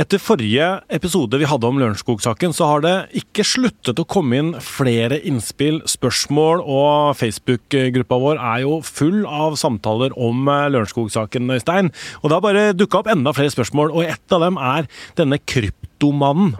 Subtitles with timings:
[0.00, 0.66] Etter forrige
[0.96, 5.82] episode vi hadde om Lørenskog-saken, så har det ikke sluttet å komme inn flere innspill,
[5.84, 11.92] spørsmål, og Facebook-gruppa vår er jo full av samtaler om eh, Lørenskog-saken, Øystein.
[12.22, 14.88] Og det har bare dukka opp enda flere spørsmål, og ett av dem er
[15.20, 16.56] denne kryptomannen.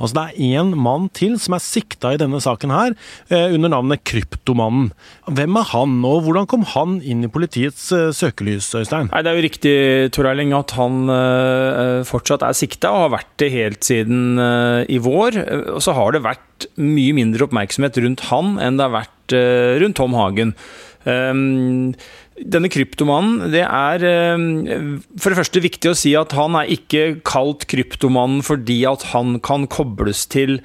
[0.00, 2.96] Altså Det er én mann til som er sikta i denne saken her,
[3.28, 4.90] eh, under navnet Kryptomannen.
[5.28, 9.10] Hvem er han, og hvordan kom han inn i politiets eh, søkelys, Øystein?
[9.12, 9.74] Nei, Det er jo riktig
[10.16, 14.40] Tor Erling, at han uh, fortsatt er sikta, og har vært det helt siden
[14.88, 15.36] i vår.
[15.76, 19.36] Og så har det vært mye mindre oppmerksomhet rundt han enn det har vært
[19.82, 20.54] rundt Tom Hagen.
[21.04, 21.92] Um,
[22.40, 24.04] denne kryptomannen, det er
[25.20, 29.38] for det første viktig å si at han er ikke kalt kryptomannen fordi at han
[29.44, 30.58] kan kobles til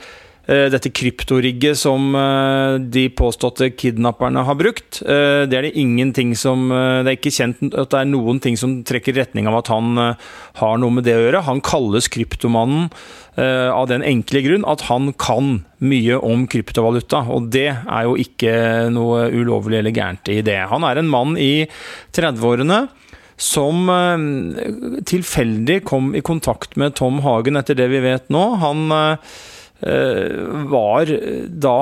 [0.45, 5.01] dette kryptorigget som eh, de påståtte kidnapperne har brukt.
[5.01, 8.57] Eh, det er det ingenting som Det er ikke kjent at det er noen ting
[8.59, 9.97] som trekker i retning av at han
[10.59, 11.45] har noe med det å gjøre.
[11.47, 12.89] Han kalles kryptomannen
[13.35, 18.53] av den enkle grunn at han kan mye om kryptovaluta, og det er jo ikke
[18.95, 20.61] noe ulovlig eller gærent i det.
[20.71, 21.66] Han er en mann i
[22.16, 22.85] 30-årene
[23.35, 23.91] som
[25.11, 28.45] tilfeldig kom i kontakt med Tom Hagen, etter det vi vet nå.
[28.63, 28.88] Han
[29.81, 31.09] var
[31.49, 31.77] da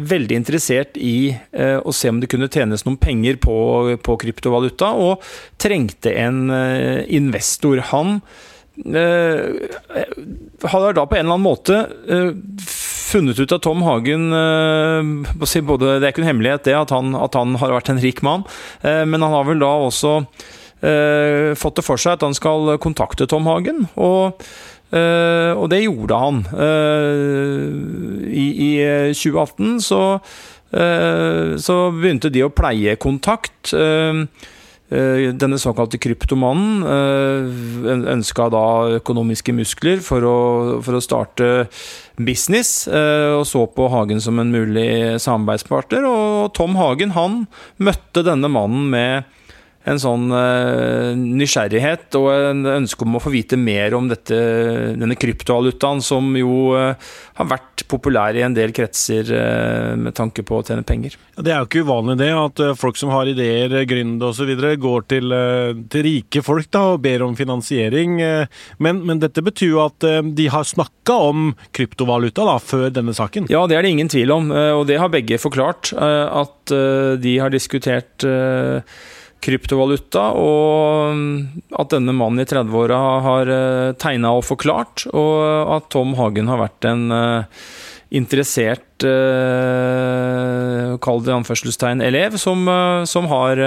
[0.00, 4.92] veldig interessert i eh, å se om det kunne tjenes noen penger på, på kryptovaluta,
[4.94, 5.24] og
[5.60, 7.82] trengte en eh, investor.
[7.92, 8.20] Han
[10.70, 11.74] har da på en eller annen måte
[12.64, 17.36] funnet ut at Tom Hagen både, Det er ikke en hemmelighet det at han, at
[17.36, 18.46] han har vært en rik mann,
[18.80, 20.14] men han har vel da også
[21.60, 23.84] fått det for seg at han skal kontakte Tom Hagen.
[24.00, 24.40] og
[24.90, 26.40] Uh, og det gjorde han.
[26.50, 28.70] Uh, i, I
[29.14, 33.74] 2018 så, uh, så begynte de å pleie kontakt.
[34.90, 36.80] Denne såkalte kryptomannen
[38.10, 38.62] ønska da
[38.96, 40.38] økonomiske muskler for å,
[40.82, 41.50] for å starte
[42.18, 44.90] business, og så på Hagen som en mulig
[45.22, 46.08] samarbeidspartner.
[46.10, 47.44] Og Tom Hagen han
[47.78, 49.30] møtte denne mannen med
[49.88, 54.36] en sånn uh, nysgjerrighet og en ønske om å få vite mer om dette,
[55.00, 56.92] denne kryptovalutaen, som jo uh,
[57.40, 61.16] har vært populær i en del kretser uh, med tanke på å tjene penger.
[61.40, 65.32] Det er jo ikke uvanlig det, at folk som har ideer, gründer osv., går til,
[65.88, 68.18] til, rike folk da, og ber om finansiering.
[68.84, 70.04] Men, men dette betyr jo at
[70.36, 73.48] de har snakka om kryptovaluta da, før denne saken?
[73.52, 75.94] Ja, det er det ingen tvil om, og det har begge forklart.
[75.96, 76.74] At
[77.24, 78.28] de har diskutert
[79.44, 85.88] kryptovaluta, og mm, at denne mannen i 30-åra har eh, tegna og forklart, og at
[85.92, 87.62] Tom Hagen har vært en eh,
[88.20, 92.66] interessert eh, Kall det anførselstegn elev, som,
[93.08, 93.62] som har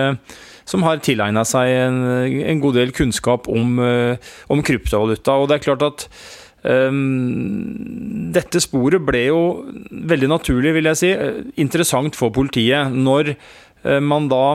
[0.68, 1.98] som har tilegna seg en,
[2.44, 5.36] en, god del kunnskap om, om, kryptovaluta.
[5.40, 6.06] Og det er klart at
[6.64, 9.42] um, dette sporet ble jo
[10.12, 11.12] veldig naturlig, vil jeg si,
[11.60, 12.96] interessant for politiet.
[12.96, 13.34] Når
[14.04, 14.46] man da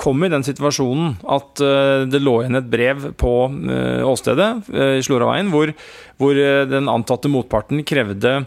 [0.00, 4.96] kom i den situasjonen at uh, det lå igjen et brev på uh, åstedet uh,
[4.98, 5.72] i Sloraveien, hvor,
[6.20, 8.40] hvor den antatte motparten krevde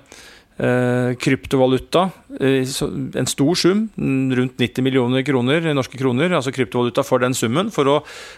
[0.54, 2.08] kryptovaluta,
[2.40, 7.90] en stor sum, rundt 90 millioner kroner, norske kroner, altså kryptovaluta for den summen, for
[7.90, 7.96] å,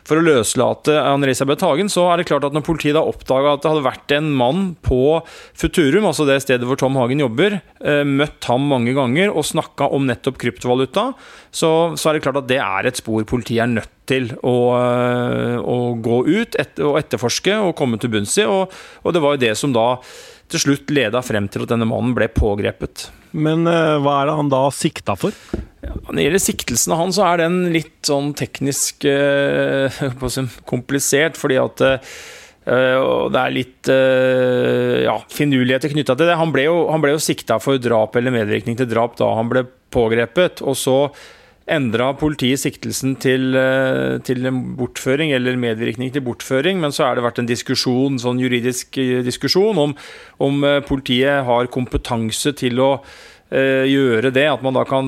[0.08, 3.66] for å løslate Anne-Elisabeth Hagen, så er det klart at når politiet da oppdaga at
[3.66, 5.02] det hadde vært en mann på
[5.58, 7.59] Futurum, altså det stedet hvor Tom Hagen jobber,
[8.08, 11.09] møtt ham mange ganger og snakka om nettopp kryptovaluta,
[11.56, 14.56] så, så, er det klart at det er et spor politiet er nødt til å,
[15.66, 18.46] å gå ut et, og etterforske og komme til bunns i.
[18.46, 19.88] Og, og, det var jo det som da
[20.51, 23.09] til slutt leda frem til at denne mannen ble pågrepet.
[23.35, 25.35] Men uh, hva er det han da sikta for?
[25.83, 31.40] Ja, når det gjelder siktelsen av han, så er den litt sånn teknisk uh, komplisert,
[31.40, 31.87] fordi at
[32.66, 36.37] og det er litt uh, ja, finurligheter knytta til det.
[36.40, 39.52] Han ble jo, han ble jo sikta for drap eller medvirkning til drap da han
[39.52, 40.64] ble pågrepet.
[40.66, 40.96] Og så
[41.66, 44.46] endra politiet siktelsen til, eh, til,
[44.78, 49.23] bortføring eller medvirkning til bortføring, men så har det vært en diskusjon, sånn juridisk eh,
[49.26, 49.96] diskusjon om,
[50.40, 52.91] om eh, politiet har kompetanse til å
[53.56, 54.47] gjøre det.
[54.50, 55.06] At man da kan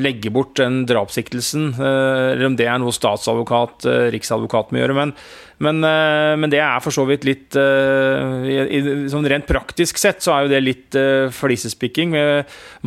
[0.00, 1.74] legge bort den drapssiktelsen.
[1.76, 4.96] eller om det er noe statsadvokat, riksadvokat må gjøre.
[4.96, 5.12] Men,
[5.62, 10.52] men, men, det er for så vidt litt sånn Rent praktisk sett så er jo
[10.52, 10.98] det litt
[11.36, 12.16] flisespikking.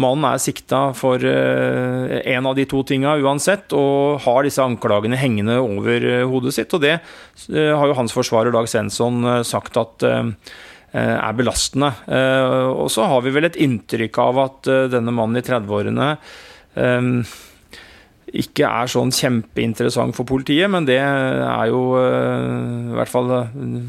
[0.02, 5.58] Mannen er sikta for en av de to tinga uansett, og har disse anklagene hengende
[5.64, 6.76] over hodet sitt.
[6.76, 6.98] Og det
[7.56, 10.08] har jo hans forsvarer Dag Svensson sagt at
[10.96, 11.90] Eh, er belastende.
[12.08, 16.14] Eh, og så har vi vel et inntrykk av at eh, denne mannen i 30-årene
[18.42, 23.30] ikke er sånn kjempeinteressant for politiet, men det er jo i hvert fall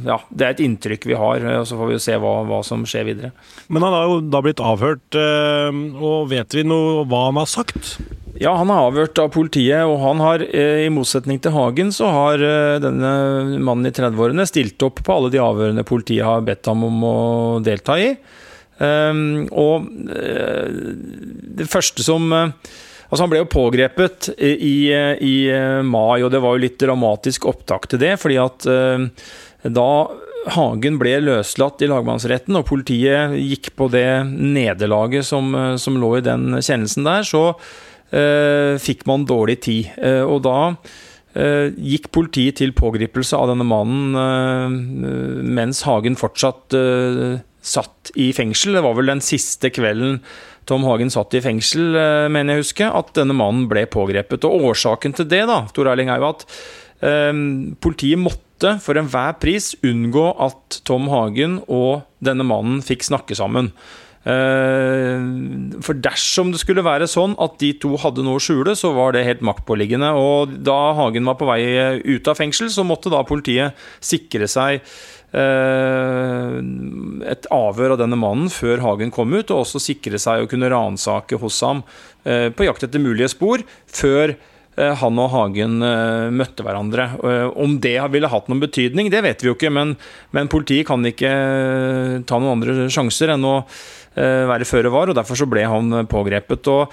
[0.07, 2.61] Ja, det er et inntrykk vi har, og så får vi jo se hva, hva
[2.67, 3.33] som skjer videre.
[3.69, 7.97] Men han har jo da blitt avhørt, og vet vi noe hva han har sagt?
[8.37, 12.11] Ja, han er avhørt av politiet, og han har, eh, i motsetning til Hagen, så
[12.13, 13.13] har eh, denne
[13.65, 17.17] mannen i 30-årene stilt opp på alle de avhørene politiet har bedt ham om å
[17.65, 18.13] delta i.
[18.77, 19.87] Um, og
[21.57, 22.29] det første som
[23.07, 27.49] Altså Han ble jo pågrepet i, i uh, mai, og det var jo litt dramatisk
[27.51, 28.17] opptak til det.
[28.21, 28.67] fordi at
[29.67, 29.91] da
[30.55, 36.25] Hagen ble løslatt i lagmannsretten, og politiet gikk på det nederlaget som, som lå i
[36.27, 37.49] den kjennelsen der, så
[38.15, 39.91] Eh, fikk man dårlig tid.
[39.99, 40.59] Eh, og da
[41.35, 44.15] eh, gikk politiet til pågripelse av denne mannen
[45.57, 46.77] mens Hagen fortsatt
[47.67, 48.77] satt i fengsel.
[48.79, 50.21] Det var vel den siste kvelden
[50.67, 51.95] Tom Hagen satt i fengsel,
[52.33, 54.47] mener jeg husker, at denne mannen ble pågrepet.
[54.49, 56.47] Og årsaken til det, da, Tor Erling, er jo at
[57.85, 63.71] politiet måtte for enhver pris unngå at Tom Hagen og denne mannen fikk snakke sammen.
[64.27, 65.23] Eh,
[65.87, 69.15] for dersom det skulle være sånn at de to hadde noe å skjule, så var
[69.15, 70.11] det helt maktpåliggende.
[70.19, 71.61] Og da Hagen var på vei
[72.03, 74.91] ut av fengsel, så måtte da politiet sikre seg eh,
[77.27, 80.71] et avhør av denne mannen før Hagen kom ut, og også sikre seg å kunne
[80.73, 81.83] ransake hos ham
[82.25, 84.37] eh, på jakt etter mulige spor før
[84.77, 85.79] han og Hagen
[86.37, 87.07] møtte hverandre.
[87.57, 89.95] Om det ville hatt noen betydning, det vet vi jo ikke, men,
[90.37, 91.31] men politiet kan ikke
[92.29, 93.55] ta noen andre sjanser enn å
[94.17, 96.69] Eh, være føre var, og derfor så ble han pågrepet.
[96.73, 96.93] og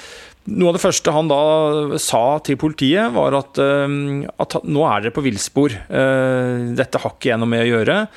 [0.52, 5.02] noe av det første han da sa til politiet, var at, eh, at nå er
[5.02, 5.72] dere på villspor.
[5.72, 8.08] Eh, dette har ikke jeg noe med å gjøre.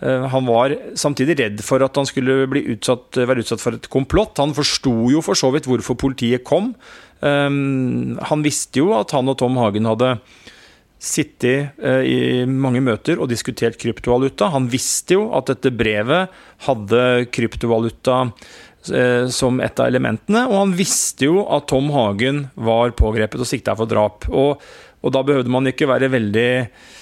[0.00, 4.36] Han var samtidig redd for at han skulle utsatt, være utsatt for et komplott.
[4.42, 6.74] Han forsto jo for så vidt hvorfor politiet kom.
[7.24, 10.10] Han visste jo at han og Tom Hagen hadde
[11.00, 14.50] sittet i mange møter og diskutert kryptovaluta.
[14.52, 16.32] Han visste jo at dette brevet
[16.66, 17.02] hadde
[17.34, 18.22] kryptovaluta
[18.92, 23.48] eh, som et av elementene, og han visste jo at Tom Hagen var pågrepet og
[23.48, 24.28] sikta for drap.
[24.30, 24.62] Og,
[25.02, 26.94] og, da behøvde man ikke være veldig eh,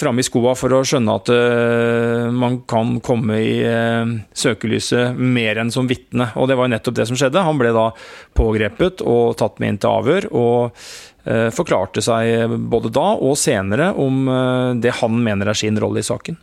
[0.00, 5.62] framme i skoa for å skjønne at eh, man kan komme i eh, søkelyset mer
[5.62, 6.30] enn som vitne.
[6.36, 7.44] Og det var jo nettopp det som skjedde.
[7.46, 7.90] Han ble da
[8.38, 10.32] pågrepet og tatt med inn til avhør.
[10.34, 10.82] og
[11.28, 16.00] Eh, forklarte seg både da og senere om eh, det han mener er sin rolle
[16.00, 16.38] i saken.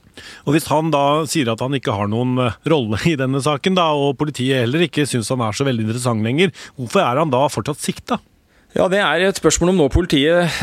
[0.46, 3.78] Og Hvis han da sier at han ikke har noen eh, rolle i denne saken,
[3.80, 7.34] da, og politiet heller ikke syns han er så veldig interessant lenger, hvorfor er han
[7.34, 8.20] da fortsatt sikta?
[8.76, 10.58] Ja, Det er et spørsmål om nå politiet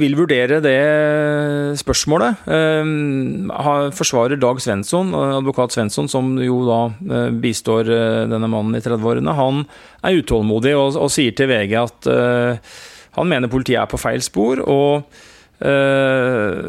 [0.00, 2.40] vil vurdere det spørsmålet.
[3.92, 7.84] forsvarer Dag Svensson, advokat Svensson, som jo da bistår
[8.32, 9.66] denne mannen i 30-årene, han
[10.00, 12.08] er utålmodig og, og, sier til VG at
[13.18, 15.04] han mener politiet er på feil spor, og
[15.60, 16.64] uh,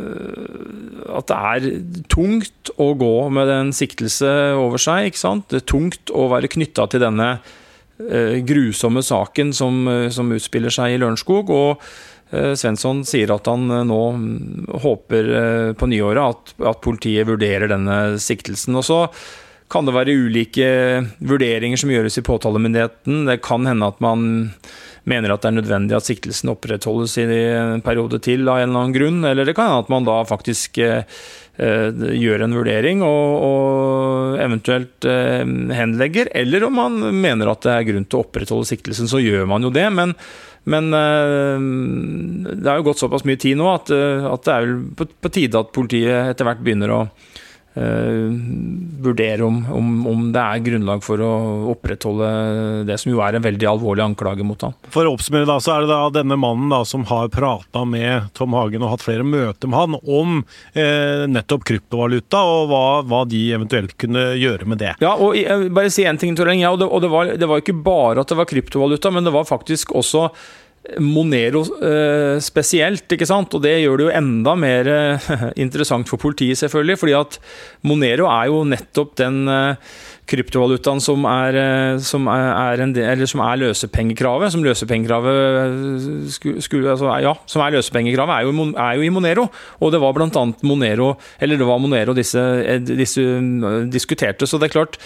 [1.16, 1.70] at det er
[2.12, 4.28] tungt å gå med en siktelse
[4.60, 5.08] over seg.
[5.08, 5.48] ikke sant?
[5.48, 7.58] Det er tungt å være knytta til denne uh,
[8.48, 11.50] grusomme saken som, uh, som, utspiller seg i Lørenskog.
[11.50, 11.94] og
[12.32, 14.04] Svensson sier at han nå
[14.80, 15.26] håper
[15.76, 18.78] på nyåret at, at politiet vurderer denne siktelsen.
[18.80, 19.00] Og så
[19.68, 20.70] kan det være ulike
[21.20, 23.26] vurderinger som gjøres i påtalemyndigheten.
[23.28, 24.24] Det kan hende at man
[25.10, 28.84] mener at det er nødvendig at siktelsen opprettholdes i en periode til av en eller
[28.84, 29.24] annen grunn.
[29.26, 31.10] Eller det kan hende at man da faktisk eh,
[31.58, 31.90] eh,
[32.22, 35.42] gjør en vurdering og, og eventuelt eh,
[35.78, 36.32] henlegger.
[36.38, 39.66] Eller om man mener at det er grunn til å opprettholde siktelsen, så gjør man
[39.66, 39.88] jo det.
[39.98, 40.14] Men,
[40.70, 45.34] men det har jo gått såpass mye tid nå at, at det er på, på
[45.34, 47.06] tide at politiet etter hvert begynner å
[47.72, 51.30] vurdere om, om, om, det er grunnlag for å
[51.72, 52.32] opprettholde
[52.88, 54.76] det som jo er en veldig alvorlig anklage mot ham.
[54.92, 58.28] For å oppsummere da, så er det da denne mannen da som har prata med
[58.36, 60.42] Tom Hagen og hatt flere møter med han om
[60.76, 64.98] eh, nettopp kryptovaluta, og hva, hva, de eventuelt kunne gjøre med det.
[65.04, 66.60] Ja, og jeg, bare si en ting, Toreng.
[66.64, 69.28] Ja, og, det, og det, var, det var ikke bare at det var kryptovaluta, men
[69.28, 70.28] det var faktisk også
[70.98, 73.54] Monero eh, spesielt, ikke sant?
[73.54, 75.28] og det gjør det jo enda mer eh,
[75.64, 76.98] interessant for politiet, selvfølgelig.
[76.98, 77.38] fordi at
[77.86, 79.92] Monero er jo nettopp den eh,
[80.32, 81.58] kryptovalutaen som er,
[82.02, 84.54] som er, del, eller som er løsepengekravet.
[84.54, 89.50] Som løsepengekravet skulle, skulle, altså, ja, som er løsepengekravet, er jo, er jo i Monero.
[89.82, 90.46] Og det var bl.a.
[90.66, 92.42] Monero eller det var Monero disse,
[92.90, 93.28] disse
[93.92, 94.50] diskuterte.
[94.50, 94.98] Så det er klart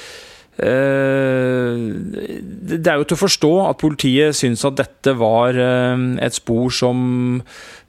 [2.76, 6.72] det er jo til å forstå at politiet syns at dette var eh, et spor
[6.72, 7.42] som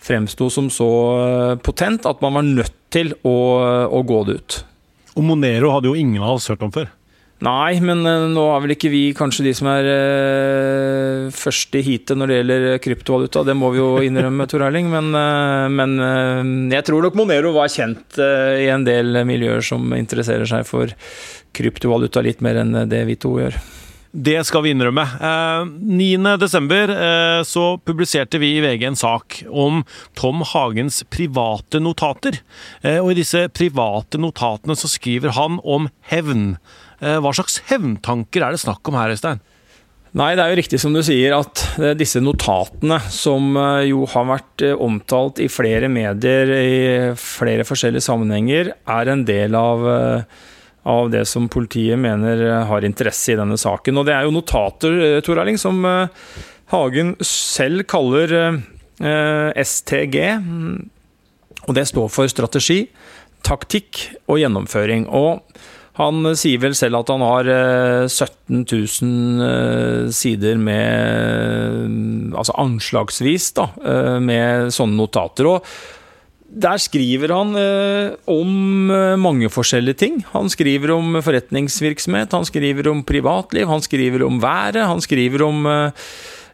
[0.02, 3.37] fremsto som så eh, potent at man var nødt til å,
[3.87, 4.58] å gå det ut.
[5.16, 6.90] Og Monero hadde jo ingen av oss hørt om før.
[7.45, 8.00] Nei, men
[8.33, 12.38] nå er vel ikke vi kanskje de som er uh, først i heatet når det
[12.38, 13.45] gjelder kryptovaluta.
[13.45, 14.88] Det må vi jo innrømme, Tor Erling.
[14.88, 16.40] Men, uh, men uh,
[16.73, 20.97] jeg tror nok Monero var kjent i en del miljøer som interesserer seg for
[21.57, 23.61] kryptovaluta litt mer enn det vi to gjør.
[24.16, 25.02] Det skal vi innrømme.
[25.02, 26.73] Eh, 9.12.
[26.88, 29.83] Eh, så publiserte vi i VG en sak om
[30.16, 32.40] Tom Hagens private notater.
[32.81, 36.55] Eh, og i disse private notatene så skriver han om hevn.
[37.03, 39.43] Eh, hva slags hevntanker er det snakk om her, Øystein?
[40.17, 44.07] Nei, det er jo riktig som du sier at eh, disse notatene, som eh, jo
[44.09, 46.76] har vært omtalt i flere medier i
[47.21, 49.88] flere forskjellige sammenhenger, er en del av
[50.87, 53.97] av det som politiet mener har interesse i denne saken.
[53.99, 55.81] Og Det er jo notater Tor Erling, som
[56.71, 58.31] Hagen selv kaller
[59.59, 60.19] STG.
[61.67, 62.85] Og Det står for strategi,
[63.43, 65.09] taktikk og gjennomføring.
[65.11, 65.43] Og
[65.97, 67.49] han sier vel selv at han har
[68.07, 73.71] 17 000 sider med Altså anslagsvis, da,
[74.21, 75.49] med sånne notater.
[75.49, 75.65] Og
[76.47, 80.23] der skriver han eh, om eh, mange forskjellige ting.
[80.33, 85.67] Han skriver om forretningsvirksomhet, han skriver om privatliv, han skriver om været, han skriver om
[85.67, 86.07] eh,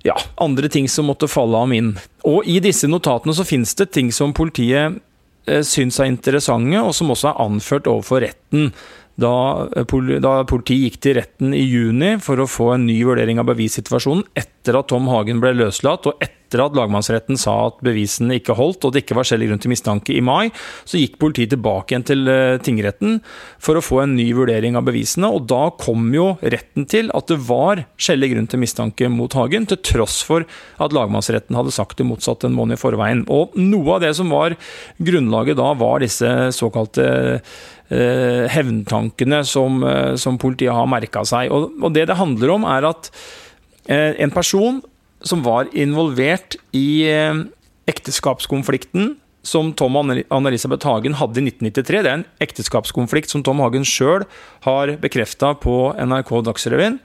[0.09, 1.93] ja, andre ting som måtte falle ham inn.
[2.27, 4.99] Og i disse notatene så finnes det ting som politiet
[5.47, 8.73] eh, syns er interessante, og som også er anført overfor retten.
[9.21, 13.41] Da, eh, da, politiet gikk til retten i juni for å få en ny vurdering
[13.43, 18.39] av bevissituasjonen etter at Tom Hagen ble løslatt, og etter at lagmannsretten sa at bevisene
[18.39, 20.53] ikke holdt, og det ikke var skjellig grunn til mistanke i mai,
[20.89, 23.19] så gikk politiet tilbake igjen til eh, tingretten
[23.61, 25.29] for å få en ny vurdering av bevisene.
[25.29, 29.69] Og da kom jo retten til at det var skjellig grunn til mistanke mot Hagen,
[29.69, 30.47] til tross for
[30.81, 33.27] at lagmannsretten hadde sagt det motsatte en måned i forveien.
[33.33, 34.57] Og noe av det som var
[35.03, 37.09] grunnlaget da, var disse såkalte
[37.93, 41.53] eh, hevntankene som, eh, som, politiet har merka seg.
[41.53, 43.11] Og, og, det det handler om, er at
[43.87, 44.81] eh, en person
[45.23, 47.45] som var involvert i eh,
[47.91, 52.03] ekteskapskonflikten som Tom og Anne-Elisabeth Hagen hadde i 1993.
[52.03, 54.25] Det er en ekteskapskonflikt som Tom Hagen sjøl
[54.67, 57.01] har bekrefta på NRK Dagsrevyen.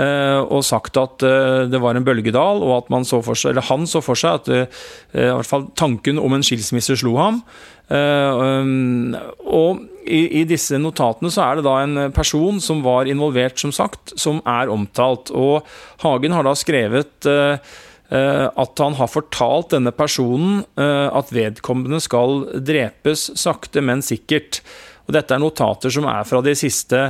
[0.00, 4.00] Eh, og sagt at eh, det var en bølgedal, og at så seg, han så
[4.04, 7.42] for seg at i hvert fall tanken om en skilsmisse slo ham.
[7.90, 14.14] Og i, disse notatene så er det da en person som var involvert, som sagt,
[14.14, 15.32] som er omtalt.
[15.34, 15.66] Og
[16.04, 23.82] Hagen har da skrevet at han har fortalt denne personen at vedkommende skal drepes sakte,
[23.82, 24.62] men sikkert.
[25.08, 27.08] Og dette er notater som er fra de siste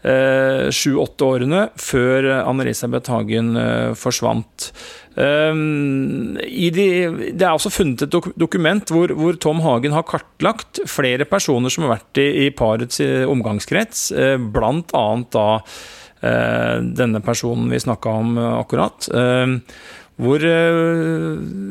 [0.00, 3.52] sju-åtte årene, før Anne-Elisabeth Hagen
[4.00, 4.70] forsvant.
[5.20, 6.86] Um, de,
[7.34, 11.84] det er også funnet et dokument hvor, hvor, Tom Hagen har kartlagt flere personer som
[11.84, 14.06] har vært i, i parets eh, omgangskrets,
[14.54, 15.48] blant annet da
[16.20, 19.06] denne personen vi snakka om akkurat.
[20.20, 20.42] Hvor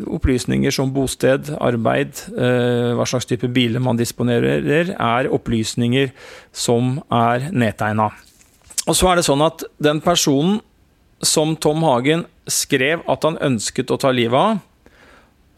[0.10, 6.10] opplysninger som bosted, arbeid, hva slags type biler man disponerer, er opplysninger
[6.50, 8.08] som er nedtegna.
[8.90, 10.58] Og så er det sånn at den personen
[11.22, 14.66] som Tom Hagen skrev at han ønsket å ta livet av,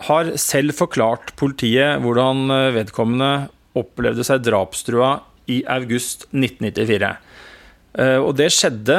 [0.07, 5.19] har selv forklart politiet hvordan eh, vedkommende opplevde seg drapstrua
[5.51, 7.12] i august 1994.
[8.01, 8.98] Eh, og det skjedde,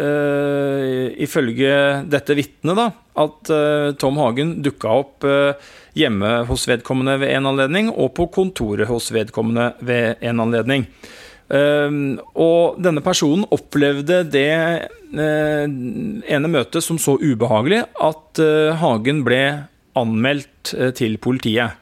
[0.00, 1.74] uh, ifølge
[2.10, 5.52] dette vitnet, at uh, Tom Hagen dukka opp uh,
[5.98, 10.88] hjemme hos vedkommende ved en anledning, og på kontoret hos vedkommende ved en anledning.
[11.54, 14.48] Og denne personen opplevde det
[15.12, 18.40] ene møtet som så ubehagelig at
[18.80, 19.42] Hagen ble
[19.94, 21.76] anmeldt til politiet.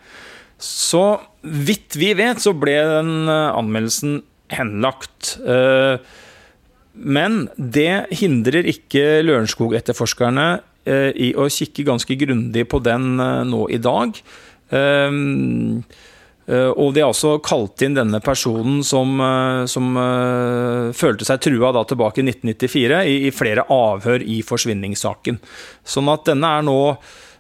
[0.59, 4.19] Så vidt vi vet, så ble den anmeldelsen
[4.52, 5.38] henlagt.
[6.92, 10.46] Men det hindrer ikke Lørenskog-etterforskerne
[10.84, 13.14] i å kikke ganske grundig på den
[13.49, 14.18] nå i dag.
[16.52, 19.94] Eh, og de har også kalt inn denne personen som, eh, som
[20.96, 25.38] følte seg trua da tilbake i 1994, i, i, flere avhør i forsvinningssaken.
[25.84, 26.80] Sånn at denne er nå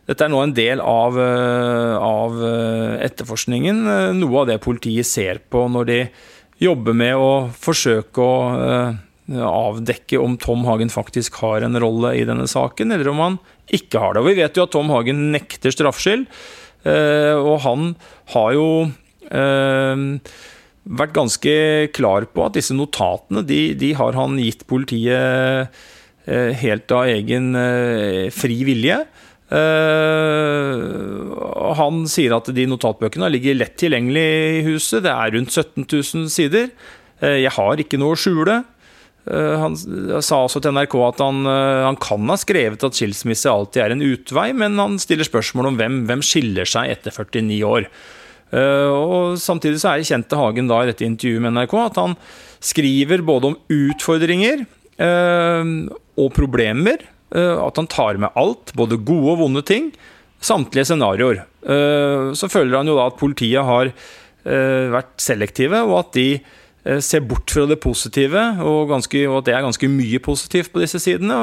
[0.02, 2.40] dette er nå en del av, av
[3.06, 3.84] etterforskningen.
[4.18, 5.98] Noe av det politiet ser på når de
[6.58, 8.34] jobber med å forsøke å
[9.40, 13.38] avdekke om Tom Hagen faktisk har en rolle i denne saken, eller om han
[13.72, 14.22] ikke har det.
[14.22, 16.26] Og Vi vet jo at Tom Hagen nekter straffskyld,
[16.84, 17.94] eh, og han
[18.34, 18.68] har jo
[19.30, 19.96] eh,
[20.82, 21.54] vært ganske
[21.94, 25.68] klar på at disse notatene de, de har han gitt politiet
[26.26, 27.52] eh, helt av egen
[28.34, 28.98] fri vilje.
[31.82, 35.04] Han sier at de notatbøkene ligger lett tilgjengelig i huset.
[35.04, 36.70] Det er rundt 17 000 sider.
[37.20, 38.62] Jeg har ikke noe å skjule.
[39.22, 43.50] Eh, han sa også til NRK at han, eh, han, kan ha skrevet at skilsmisse
[43.50, 47.60] alltid er en utvei, men han stiller spørsmål om hvem, hvem skiller seg etter 49
[47.68, 47.86] år.
[48.52, 52.16] Eh, og Samtidig så erkjente Hagen da i dette intervjuet med NRK at han
[52.62, 54.66] skriver både om utfordringer
[55.02, 57.00] og problemer.
[57.32, 59.88] At han tar med alt, både gode og vonde ting.
[60.38, 61.40] Samtlige scenarioer.
[62.38, 63.90] Så føler han jo da at politiet har
[64.44, 66.28] vært selektive, og at de
[66.82, 70.72] Eh, ser bort fra det positive, og, ganske, og, at det er ganske mye positivt
[70.74, 71.36] på disse sidene,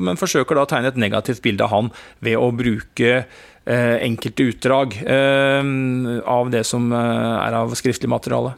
[0.00, 1.90] men forsøker da å tegne et negativt bilde av han
[2.24, 5.72] ved å bruke eh, enkelte utdrag eh,
[6.24, 8.54] av det som er av skriftlig materiale.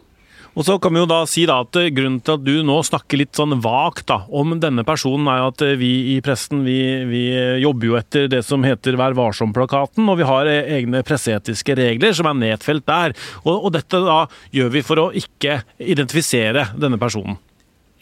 [0.58, 2.80] Og så kan vi jo da si da at eh, Grunnen til at du nå
[2.86, 6.78] snakker litt sånn vagt om denne personen, er jo at eh, vi i pressen vi,
[7.06, 7.22] vi
[7.62, 12.16] jobber jo etter det som heter Vær varsom-plakaten, og vi har eh, egne presseetiske regler
[12.16, 13.14] som er nedfelt der.
[13.44, 14.24] Og, og dette da
[14.54, 17.38] gjør vi for å ikke identifisere denne personen.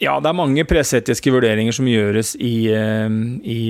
[0.01, 3.61] Ja, det er mange presseetiske vurderinger som gjøres i, i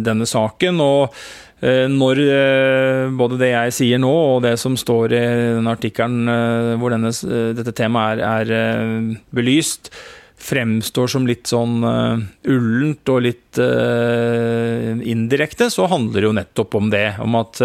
[0.00, 0.80] denne saken.
[0.80, 5.22] og Eh, når eh, både det jeg sier nå og det som står i
[5.56, 7.10] den artikkelen eh, hvor denne,
[7.58, 9.90] dette temaet er, er, belyst,
[10.38, 17.08] fremstår som litt sånn ullent og litt indirekte, så handler det jo nettopp om det.
[17.24, 17.58] Om at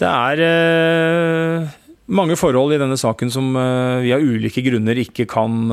[0.00, 0.40] det er
[2.08, 3.52] mange forhold i denne saken som
[4.02, 5.68] vi av ulike grunner ikke kan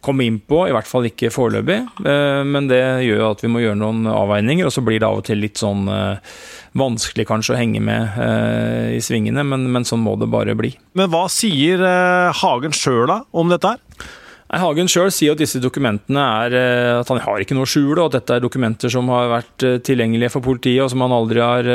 [0.00, 1.78] komme inn på, i hvert fall ikke foreløpig.
[2.08, 5.20] Eh, men det gjør at vi må gjøre noen avveininger, og så blir det av
[5.20, 6.38] og til litt sånn eh,
[6.80, 10.72] vanskelig kanskje å henge med eh, i svingene, men, men sånn må det bare bli.
[10.98, 11.84] Men hva sier
[12.40, 14.08] Hagen sjøl da om dette her?
[14.50, 16.54] Hagen sjøl sier at disse dokumentene er
[16.98, 19.66] at han har ikke noe å skjule, og at dette er dokumenter som har vært
[19.86, 21.68] tilgjengelige for politiet, og som han aldri har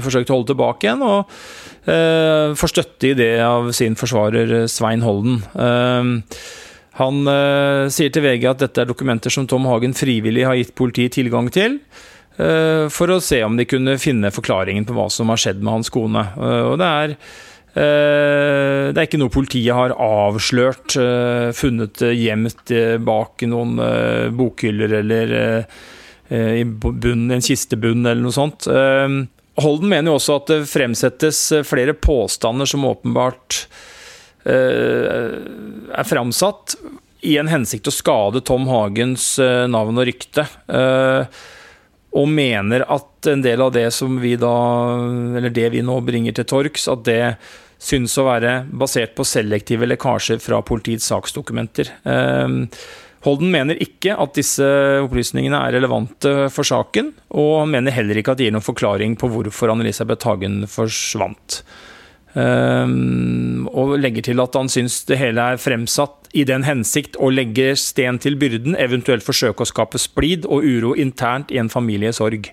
[0.00, 1.04] forsøkt å holde tilbake igjen.
[1.04, 5.42] Og får støtte i det av sin forsvarer Svein Holden.
[7.00, 10.74] Han eh, sier til VG at dette er dokumenter som Tom Hagen frivillig har gitt
[10.78, 11.80] politiet tilgang til.
[12.32, 15.90] For å se om de kunne finne forklaringen på hva som har skjedd med hans
[15.92, 16.22] kone.
[16.40, 17.12] Og det er,
[17.72, 20.92] det er ikke noe politiet har avslørt,
[21.56, 23.80] funnet gjemt bak noen
[24.36, 25.32] bokhyller eller
[26.28, 28.68] i bunnen, en kistebunn eller noe sånt.
[28.68, 33.62] Holden mener jo også at det fremsettes flere påstander som åpenbart
[34.44, 35.34] Eh,
[35.94, 36.74] er framsatt
[37.22, 40.46] i en hensikt å skade Tom Hagens eh, navn og rykte.
[40.66, 41.42] Eh,
[42.12, 44.50] og mener at en del av det som vi da
[45.38, 47.20] Eller det vi nå bringer til torgs, at det
[47.82, 51.90] synes å være basert på selektive lekkasjer fra politiets saksdokumenter.
[53.22, 54.66] Holden mener ikke at disse
[55.04, 59.30] opplysningene er relevante for saken, og mener heller ikke at det gir noen forklaring på
[59.30, 61.62] hvorfor Anne-Elisabeth Hagen forsvant.
[62.32, 67.28] Um, og legger til at han syns det hele er fremsatt i den hensikt å
[67.28, 72.48] legge sten til byrden, eventuelt forsøke å skape splid og uro internt i en familiesorg.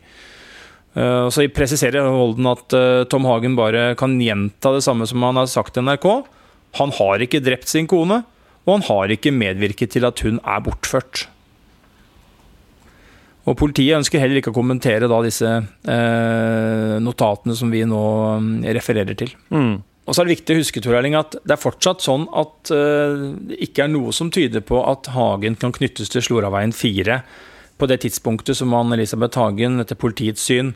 [0.97, 5.37] Uh, så presiserer Holden at uh, Tom Hagen bare kan gjenta det samme som han
[5.39, 6.07] har sagt til NRK.
[6.79, 8.23] Han har ikke drept sin kone,
[8.65, 11.27] og han har ikke medvirket til at hun er bortført.
[13.49, 18.01] Og Politiet ønsker heller ikke å kommentere da disse eh, notatene som vi nå
[18.43, 19.31] mm, refererer til.
[19.49, 19.79] Mm.
[20.05, 23.23] Og så er det viktig å huske Tor at det er fortsatt sånn at eh,
[23.49, 27.21] det ikke er noe som tyder på at Hagen kan knyttes til Sloraveien 4
[27.79, 30.73] på det tidspunktet som Ann-Elisabeth Hagen etter politiets syn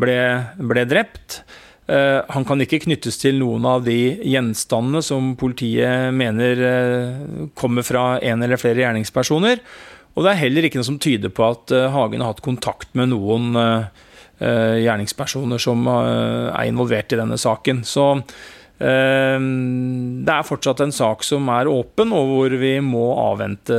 [0.00, 0.16] ble,
[0.56, 1.42] ble drept.
[1.86, 7.86] Uh, han kan ikke knyttes til noen av de gjenstandene som politiet mener uh, kommer
[7.86, 9.62] fra en eller flere gjerningspersoner.
[10.16, 12.92] Og det er heller ikke noe som tyder på at uh, Hagen har hatt kontakt
[12.98, 13.56] med noen
[14.36, 17.78] gjerningspersoner som er involvert i denne saken.
[17.88, 18.18] Så
[18.76, 23.78] det er fortsatt en sak som er åpen, og hvor vi må avvente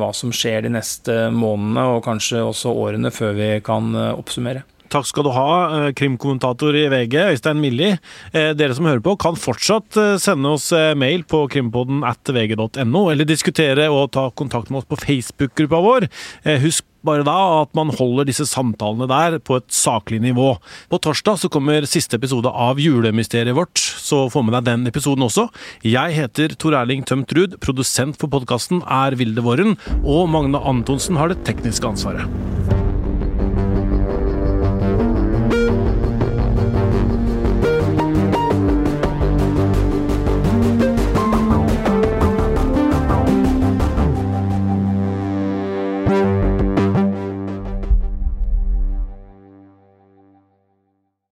[0.00, 4.64] hva som skjer de neste månedene og kanskje også årene før vi kan oppsummere.
[4.92, 7.94] Takk skal du ha, eh, krimkommentator i VG, Øystein Milli.
[8.34, 13.08] Eh, dere som hører på, kan fortsatt eh, sende oss mail på krimpodden at vg.no,
[13.08, 16.08] eller diskutere og ta kontakt med oss på Facebook-gruppa vår.
[16.60, 20.54] Husk bare da at man holder disse samtalene der på et saklig nivå.
[20.92, 25.26] På torsdag så kommer siste episode av Julemysteriet vårt, så få med deg den episoden
[25.26, 25.48] også.
[25.86, 31.20] Jeg heter Tor Erling Tømt Ruud, produsent for podkasten er Vilde Våren, og Magne Antonsen
[31.20, 32.81] har det tekniske ansvaret.